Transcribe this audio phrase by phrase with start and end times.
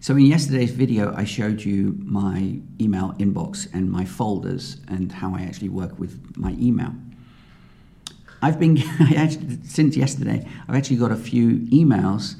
[0.00, 5.34] So, in yesterday's video, I showed you my email inbox and my folders and how
[5.34, 6.94] I actually work with my email.
[8.40, 8.78] I've been,
[9.16, 12.36] actually, since yesterday, I've actually got a few emails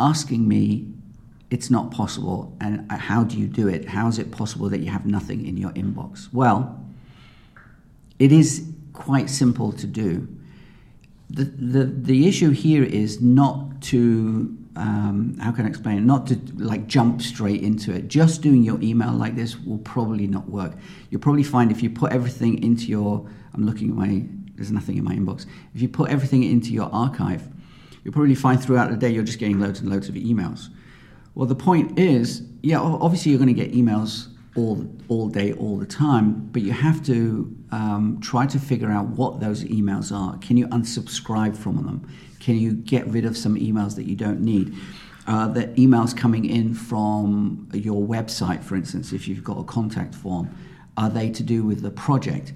[0.00, 0.88] asking me,
[1.50, 3.88] it's not possible, and uh, how do you do it?
[3.88, 6.32] How is it possible that you have nothing in your inbox?
[6.32, 6.84] Well,
[8.18, 10.26] it is quite simple to do.
[11.28, 16.02] The, the, the issue here is not to um, how can I explain it?
[16.02, 18.08] Not to like jump straight into it.
[18.08, 20.74] Just doing your email like this will probably not work.
[21.10, 24.24] You'll probably find if you put everything into your, I'm looking at my,
[24.54, 25.46] there's nothing in my inbox.
[25.74, 27.48] If you put everything into your archive,
[28.04, 30.68] you'll probably find throughout the day you're just getting loads and loads of emails.
[31.34, 35.76] Well, the point is, yeah, obviously you're going to get emails all all day, all
[35.76, 40.36] the time, but you have to um, try to figure out what those emails are.
[40.38, 42.08] Can you unsubscribe from them?
[42.40, 44.74] Can you get rid of some emails that you don't need?
[45.26, 50.14] Uh, the emails coming in from your website, for instance, if you've got a contact
[50.14, 50.50] form,
[50.96, 52.52] are they to do with the project?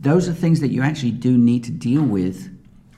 [0.00, 2.50] Those are things that you actually do need to deal with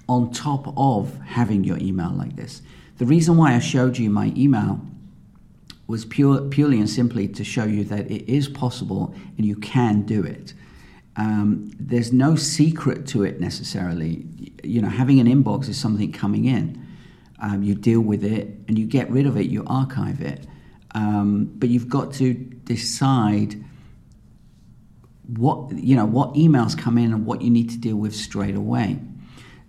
[0.09, 2.63] on top of having your email like this.
[2.99, 4.81] The reason why I showed you my email
[5.87, 10.03] was pure, purely and simply to show you that it is possible and you can
[10.03, 10.53] do it.
[11.17, 14.27] Um, there's no secret to it necessarily.
[14.63, 16.85] You know, having an inbox is something coming in.
[17.39, 20.47] Um, you deal with it and you get rid of it, you archive it.
[20.95, 23.63] Um, but you've got to decide
[25.27, 28.55] what you know what emails come in and what you need to deal with straight
[28.55, 28.99] away.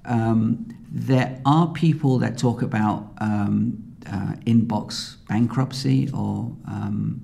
[0.06, 7.22] Um, there are people that talk about um, uh, inbox bankruptcy or um,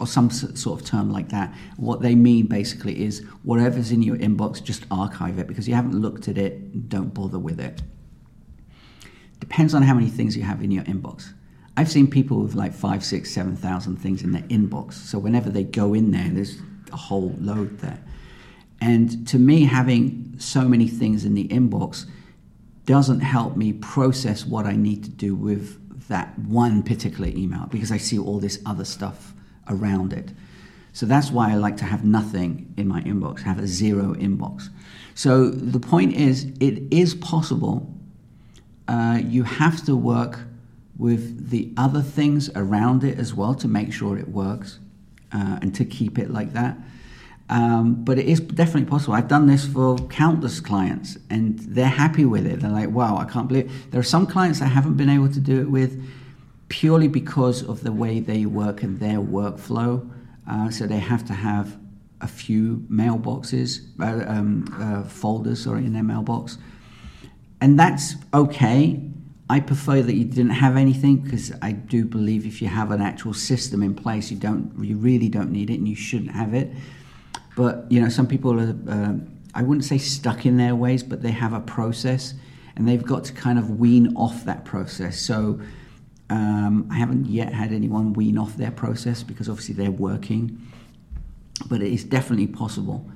[0.00, 1.54] or some sort of term like that.
[1.76, 5.94] What they mean basically is whatever's in your inbox, just archive it because you haven't
[5.94, 7.80] looked at it, don't bother with it.
[9.38, 11.32] Depends on how many things you have in your inbox.
[11.76, 14.94] I've seen people with like five, six, seven thousand things in their inbox.
[14.94, 16.60] So whenever they go in there, there's
[16.92, 18.02] a whole load there.
[18.80, 22.06] And to me, having so many things in the inbox
[22.86, 27.90] doesn't help me process what I need to do with that one particular email because
[27.90, 29.32] I see all this other stuff
[29.68, 30.30] around it.
[30.92, 34.68] So that's why I like to have nothing in my inbox, have a zero inbox.
[35.14, 37.92] So the point is, it is possible.
[38.86, 40.40] Uh, you have to work
[40.96, 44.78] with the other things around it as well to make sure it works
[45.32, 46.76] uh, and to keep it like that.
[47.50, 49.14] Um, but it is definitely possible.
[49.14, 52.60] I've done this for countless clients and they're happy with it.
[52.60, 53.90] They're like, wow, I can't believe.
[53.90, 56.02] There are some clients I haven't been able to do it with
[56.68, 60.10] purely because of the way they work and their workflow.
[60.48, 61.76] Uh, so they have to have
[62.20, 66.56] a few mailboxes, uh, um, uh, folders, sorry, in their mailbox.
[67.60, 69.00] And that's okay.
[69.50, 73.02] I prefer that you didn't have anything because I do believe if you have an
[73.02, 76.54] actual system in place, you don't, you really don't need it, and you shouldn't have
[76.54, 76.72] it.
[77.56, 79.14] But you know, some people are, uh,
[79.54, 82.34] I wouldn't say stuck in their ways, but they have a process,
[82.76, 85.20] and they've got to kind of wean off that process.
[85.20, 85.60] So
[86.30, 90.60] um, I haven't yet had anyone wean off their process because obviously they're working,
[91.68, 93.08] but it is definitely possible.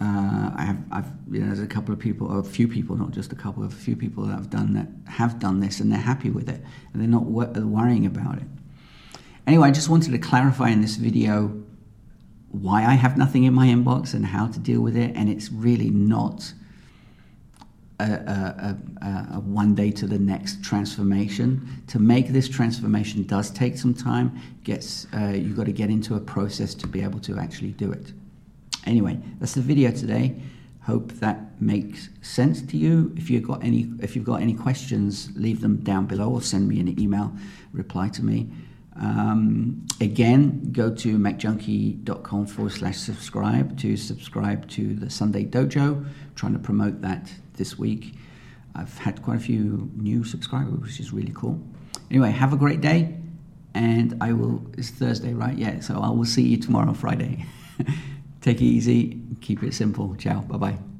[0.00, 3.12] Uh, I have, I've, you know, there's a couple of people, a few people, not
[3.12, 5.90] just a couple, of a few people that have done that, have done this, and
[5.90, 6.60] they're happy with it,
[6.92, 8.48] and they're not wor- worrying about it.
[9.46, 11.62] Anyway, I just wanted to clarify in this video
[12.54, 15.50] why I have nothing in my inbox and how to deal with it, and it's
[15.50, 16.52] really not
[18.00, 21.82] a, a, a, a, one day to the next transformation.
[21.88, 24.38] To make this transformation does take some time.
[24.62, 27.90] Gets uh, you've got to get into a process to be able to actually do
[27.92, 28.12] it.
[28.86, 30.36] Anyway, that's the video today.
[30.82, 33.12] Hope that makes sense to you.
[33.16, 36.68] If you've got any if you've got any questions, leave them down below or send
[36.68, 37.32] me an email.
[37.72, 38.48] Reply to me.
[39.00, 46.06] Um, again, go to macjunkie.com forward slash subscribe to subscribe to the Sunday Dojo.
[46.36, 48.14] Trying to promote that this week.
[48.74, 51.60] I've had quite a few new subscribers, which is really cool.
[52.10, 53.16] Anyway, have a great day,
[53.72, 54.66] and I will.
[54.76, 55.56] It's Thursday, right?
[55.56, 57.46] Yeah, so I will see you tomorrow, Friday.
[58.40, 60.14] Take it easy, keep it simple.
[60.16, 60.93] Ciao, bye bye.